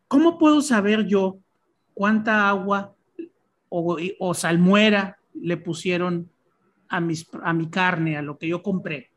[0.08, 1.38] ¿Cómo puedo saber yo
[1.94, 2.94] cuánta agua
[3.68, 6.30] o, salmuera le pusieron
[6.90, 9.10] a, mis, a mi carne, a lo que yo compré?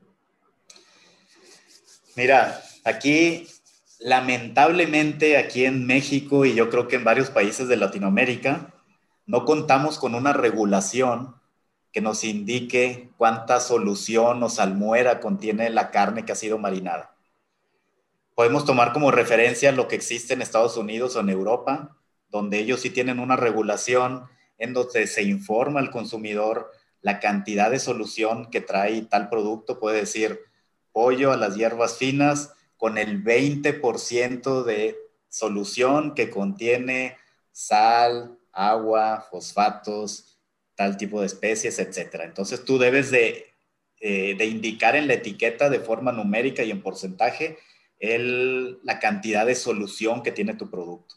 [2.15, 3.47] Mira, aquí
[3.99, 8.73] lamentablemente aquí en México y yo creo que en varios países de Latinoamérica
[9.25, 11.35] no contamos con una regulación
[11.91, 17.15] que nos indique cuánta solución o salmuera contiene la carne que ha sido marinada.
[18.35, 21.95] Podemos tomar como referencia lo que existe en Estados Unidos o en Europa,
[22.29, 24.25] donde ellos sí tienen una regulación
[24.57, 26.71] en donde se informa al consumidor
[27.03, 29.79] la cantidad de solución que trae tal producto.
[29.79, 30.39] Puede decir
[30.91, 34.97] pollo a las hierbas finas con el 20% de
[35.29, 37.17] solución que contiene
[37.51, 40.39] sal, agua, fosfatos,
[40.75, 42.21] tal tipo de especies, etc.
[42.23, 43.47] Entonces tú debes de,
[43.99, 47.57] eh, de indicar en la etiqueta de forma numérica y en porcentaje
[47.99, 51.15] el, la cantidad de solución que tiene tu producto.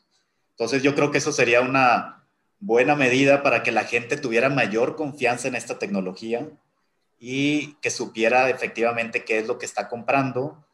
[0.51, 2.26] Entonces yo creo que eso sería una
[2.59, 6.49] buena medida para que la gente tuviera mayor confianza en esta tecnología
[7.19, 10.67] y que supiera efectivamente qué es lo que está comprando.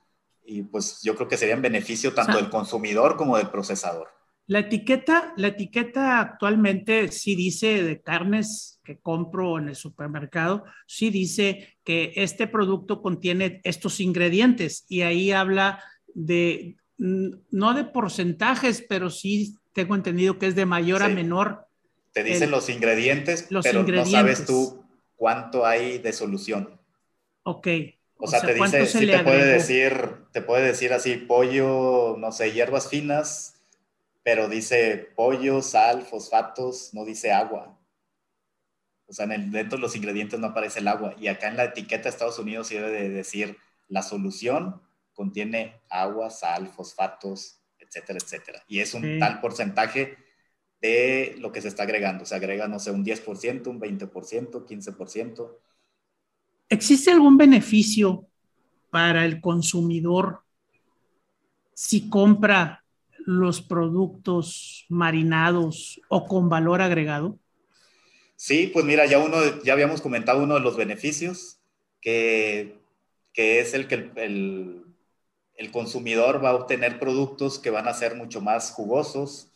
[0.45, 4.09] Y pues yo creo que sería en beneficio tanto del consumidor como del procesador.
[4.47, 11.11] La etiqueta, la etiqueta actualmente sí dice de carnes que compro en el supermercado, sí
[11.11, 19.11] dice que este producto contiene estos ingredientes y ahí habla de, no de porcentajes, pero
[19.11, 21.69] sí tengo entendido que es de mayor a menor.
[22.13, 24.85] Te dicen los ingredientes, pero no sabes tú
[25.17, 26.81] cuánto hay de solución.
[27.45, 27.69] Ok.
[28.17, 32.53] O, sea, te dice, sí te puede decir, te puede decir así, pollo, no sé,
[32.53, 33.57] hierbas finas,
[34.23, 37.77] pero dice pollo, sal, fosfatos, no dice agua.
[39.07, 41.15] O sea, en el, dentro de los ingredientes no aparece el agua.
[41.19, 43.57] Y acá en la etiqueta de Estados Unidos debe de decir
[43.89, 44.81] la solución
[45.13, 48.63] contiene agua, sal, fosfatos, etcétera, etcétera.
[48.67, 50.17] Y es un tal porcentaje
[50.83, 52.27] de lo que se está agregando.
[52.27, 55.59] Se agrega, no sé, un 10%, un 20%, 15%.
[56.69, 58.27] ¿Existe algún beneficio
[58.91, 60.41] para el consumidor
[61.75, 62.85] si compra
[63.25, 67.39] los productos marinados o con valor agregado?
[68.35, 71.61] Sí, pues mira, ya uno, ya habíamos comentado uno de los beneficios,
[72.01, 72.81] que,
[73.33, 74.85] que es el que el,
[75.55, 79.52] el consumidor va a obtener productos que van a ser mucho más jugosos,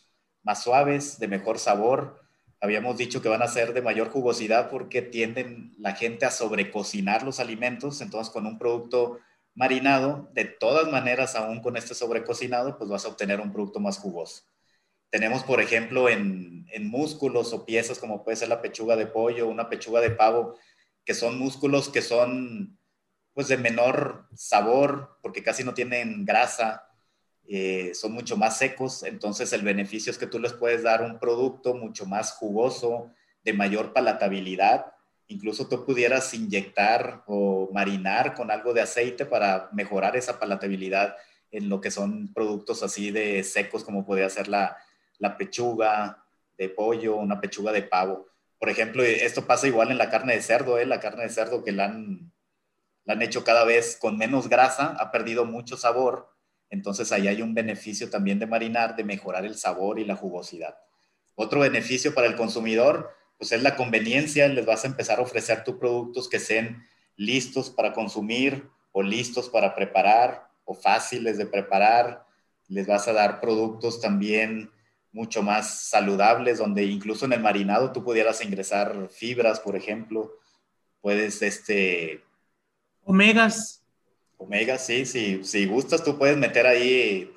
[0.47, 2.23] más suaves, de mejor sabor.
[2.61, 7.25] Habíamos dicho que van a ser de mayor jugosidad porque tienden la gente a sobrecocinar
[7.25, 8.01] los alimentos.
[8.01, 9.19] Entonces, con un producto
[9.57, 13.99] marinado, de todas maneras, aún con este sobrecocinado, pues vas a obtener un producto más
[13.99, 14.45] jugoso.
[15.11, 19.49] Tenemos, por ejemplo, en, en músculos o piezas como puede ser la pechuga de pollo,
[19.49, 20.57] una pechuga de pavo,
[21.05, 22.79] que son músculos que son
[23.35, 26.86] pues de menor sabor, porque casi no tienen grasa,
[27.49, 31.19] eh, son mucho más secos, entonces el beneficio es que tú les puedes dar un
[31.19, 33.13] producto mucho más jugoso,
[33.47, 34.87] de mayor palatabilidad,
[35.29, 41.17] incluso tú pudieras inyectar o marinar con algo de aceite para mejorar esa palatabilidad
[41.53, 44.77] en lo que son productos así de secos como podría ser la,
[45.39, 46.25] pechuga
[46.59, 48.27] de pollo, una pechuga de pavo.
[48.59, 50.87] Por ejemplo, esto pasa igual en la carne de cerdo, ¿eh?
[50.87, 55.45] la carne de cerdo que la han hecho cada vez con menos grasa, ha perdido
[55.45, 56.36] mucho sabor,
[56.71, 60.77] entonces ahí hay un beneficio también de marinar, de mejorar el sabor y la jugosidad.
[61.35, 65.65] Otro beneficio para el consumidor, pues es la conveniencia, les vas a empezar a ofrecer
[65.65, 66.85] tus productos que sean
[67.17, 72.27] listos para consumir o listos para preparar o fáciles de preparar,
[72.69, 74.71] les vas a dar productos también
[75.13, 80.33] mucho más saludables, donde incluso en el marinado tú pudieras ingresar fibras, por ejemplo,
[81.01, 82.23] puedes este,
[83.05, 83.86] Omegas.
[84.39, 87.33] Omegas, sí, sí, si gustas tú puedes meter ahí,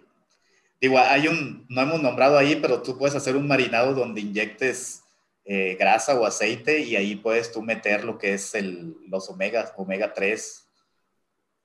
[0.82, 5.04] digo, hay un, no hemos nombrado ahí, pero tú puedes hacer un marinado donde inyectes
[5.46, 9.74] eh, grasa o aceite y ahí puedes tú meter lo que es el, los omegas,
[9.78, 10.68] omega 3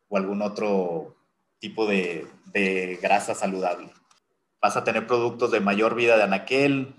[0.08, 1.16] o algún otro
[1.58, 3.90] tipo de, de grasa saludable.
[4.60, 6.94] Vas a tener productos de mayor vida de anaquel,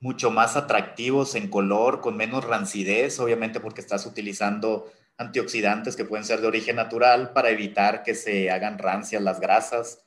[0.00, 6.24] mucho más atractivos en color, con menos rancidez, obviamente porque estás utilizando antioxidantes que pueden
[6.24, 10.04] ser de origen natural para evitar que se hagan rancias las grasas.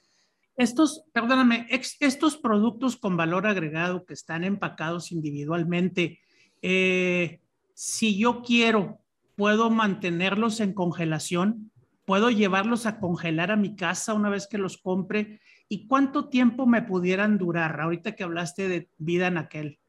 [0.55, 6.20] Estos, perdóname, estos productos con valor agregado que están empacados individualmente,
[6.62, 7.39] eh,
[7.74, 8.99] si yo quiero,
[9.36, 11.72] puedo mantenerlos en congelación,
[12.03, 15.39] puedo llevarlos a congelar a mi casa una vez que los compre.
[15.70, 17.80] ¿Y cuánto tiempo me pudieran durar?
[17.80, 19.80] Ahorita que hablaste de vida en aquel.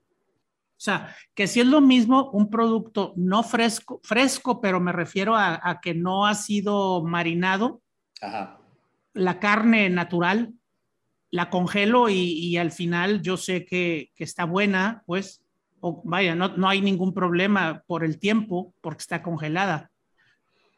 [0.80, 5.36] O sea, que si es lo mismo un producto no fresco, fresco, pero me refiero
[5.36, 7.82] a, que no ha sido marinado,
[9.12, 10.54] la carne natural,
[11.30, 15.44] la congelo y, al final yo sé que, está buena, pues,
[15.80, 19.89] o vaya, no, no hay ningún problema por el tiempo porque está congelada.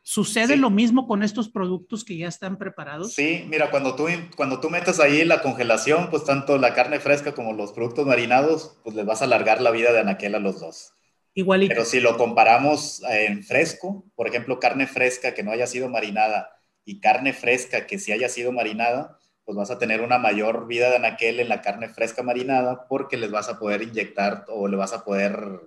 [0.04, 3.14] ¿Sucede lo mismo con estos productos que ya están preparados?
[3.14, 7.34] Sí, mira, cuando tú, cuando tú metes ahí la congelación, pues tanto la carne fresca
[7.34, 10.58] como los productos marinados, pues les vas a alargar la vida de anaquel a los
[10.58, 10.92] dos.
[11.34, 11.72] Igualito.
[11.72, 16.50] Pero si lo comparamos en fresco, por ejemplo, carne fresca que no haya sido marinada
[16.84, 20.90] y carne fresca que sí haya sido marinada, pues vas a tener una mayor vida
[20.90, 24.76] de anaquel en la carne fresca marinada porque les vas a poder inyectar o le
[24.76, 25.60] vas a poder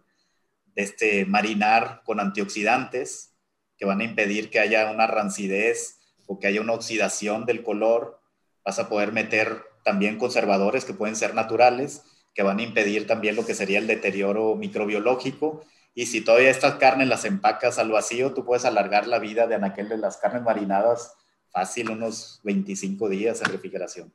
[0.76, 3.35] este, marinar con antioxidantes
[3.78, 8.20] que van a impedir que haya una rancidez o que haya una oxidación del color.
[8.64, 12.04] Vas a poder meter también conservadores que pueden ser naturales,
[12.34, 15.64] que van a impedir también lo que sería el deterioro microbiológico.
[15.94, 19.56] Y si todavía estas carnes las empacas al vacío, tú puedes alargar la vida de
[19.56, 21.14] anaquel de las carnes marinadas
[21.56, 24.14] fácil, unos 25 días en refrigeración.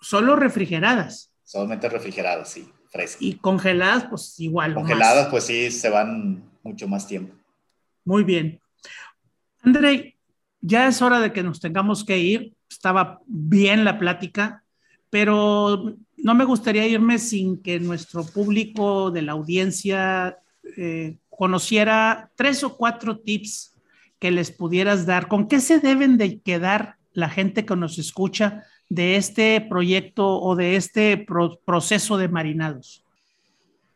[0.00, 1.30] ¿Solo refrigeradas?
[1.42, 3.20] Solamente refrigeradas, sí, frescas.
[3.20, 4.72] Y congeladas, pues igual.
[4.72, 7.34] Congeladas, pues sí, se van mucho más tiempo.
[8.04, 8.60] Muy bien.
[9.62, 10.16] André,
[10.60, 12.54] ya es hora de que nos tengamos que ir.
[12.70, 14.64] Estaba bien la plática,
[15.10, 20.38] pero no me gustaría irme sin que nuestro público de la audiencia
[20.76, 23.74] eh, conociera tres o cuatro tips
[24.18, 25.28] que les pudieras dar.
[25.28, 30.56] ¿Con qué se deben de quedar la gente que nos escucha de este proyecto o
[30.56, 31.26] de este
[31.66, 33.03] proceso de marinados?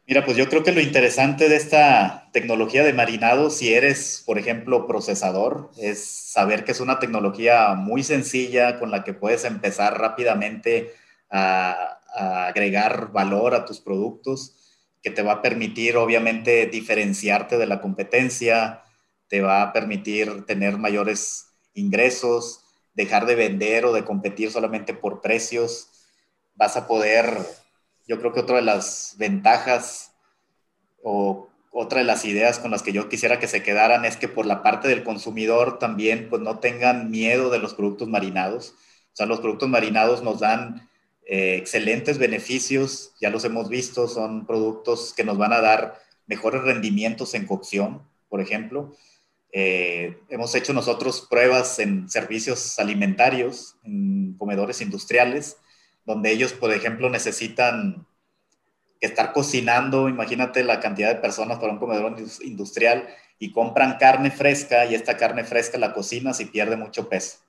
[0.09, 4.39] Mira, pues yo creo que lo interesante de esta tecnología de marinado, si eres, por
[4.39, 10.01] ejemplo, procesador, es saber que es una tecnología muy sencilla con la que puedes empezar
[10.01, 10.95] rápidamente
[11.31, 14.57] a, agregar valor a tus productos,
[15.03, 18.83] que te va a permitir, obviamente, diferenciarte de la competencia,
[19.29, 25.21] te va a permitir tener mayores ingresos, dejar de vender o de competir solamente por
[25.21, 25.91] precios.
[26.55, 27.29] Vas a poder
[28.09, 30.15] yo creo que otra de las ventajas
[31.03, 34.27] o otra de las ideas con las que yo quisiera que se quedaran es que
[34.27, 38.75] por la parte del consumidor también pues no tengan miedo de los productos marinados.
[39.13, 40.89] O sea, los productos marinados nos dan
[41.27, 46.63] eh, excelentes beneficios, ya los hemos visto, son productos que nos van a dar mejores
[46.63, 48.97] rendimientos en cocción, por ejemplo.
[49.53, 55.59] Eh, hemos hecho nosotros pruebas en servicios alimentarios, en comedores industriales,
[56.09, 58.07] donde ellos, por ejemplo, necesitan
[58.99, 63.07] estar cocinando, imagínate la cantidad de personas para un comedor industrial
[63.39, 67.41] y compran carne fresca y esta carne fresca la cocinas y pierde mucho peso.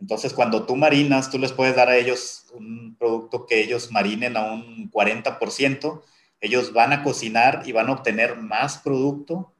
[0.00, 4.36] Entonces, cuando tú marinas, tú les puedes dar a ellos un producto que ellos marinen
[4.36, 6.02] a un 40%,
[6.40, 9.54] ellos van a cocinar y van a obtener más producto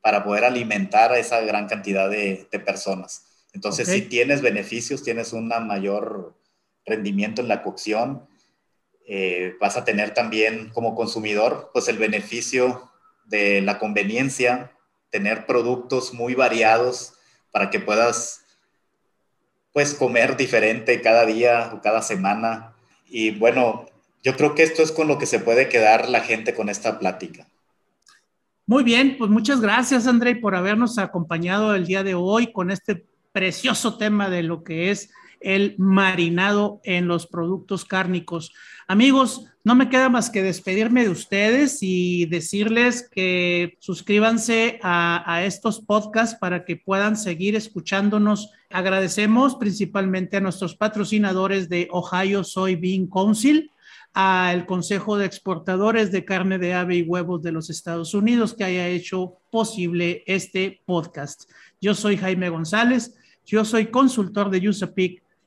[0.00, 3.24] para poder alimentar a esa gran cantidad de, personas.
[3.52, 6.40] Entonces, si tienes beneficios, tienes una mayor
[6.84, 8.26] rendimiento en la cocción.
[9.06, 12.90] Eh, vas a tener también como consumidor pues el beneficio
[13.24, 14.72] de la conveniencia,
[15.10, 17.14] tener productos muy variados
[17.50, 18.44] para que puedas
[19.72, 22.74] pues comer diferente cada día o cada semana.
[23.08, 23.86] Y bueno,
[24.22, 26.98] yo creo que esto es con lo que se puede quedar la gente con esta
[26.98, 27.46] plática.
[28.66, 33.04] Muy bien, pues muchas gracias André por habernos acompañado el día de hoy con este
[33.32, 35.10] precioso tema de lo que es
[35.44, 38.52] el marinado en los productos cárnicos.
[38.88, 45.80] Amigos, no me queda más que despedirme de ustedes y decirles que suscríbanse a, estos
[45.80, 48.50] podcasts para que puedan seguir escuchándonos.
[48.70, 53.70] Agradecemos principalmente a nuestros patrocinadores de Ohio Soybean Council,
[54.14, 58.64] al Consejo de Exportadores de Carne de Ave y Huevos de los Estados Unidos que
[58.64, 61.48] haya hecho posible este podcast.
[61.80, 63.14] Yo soy Jaime González,
[63.46, 65.22] yo soy consultor de USAPIC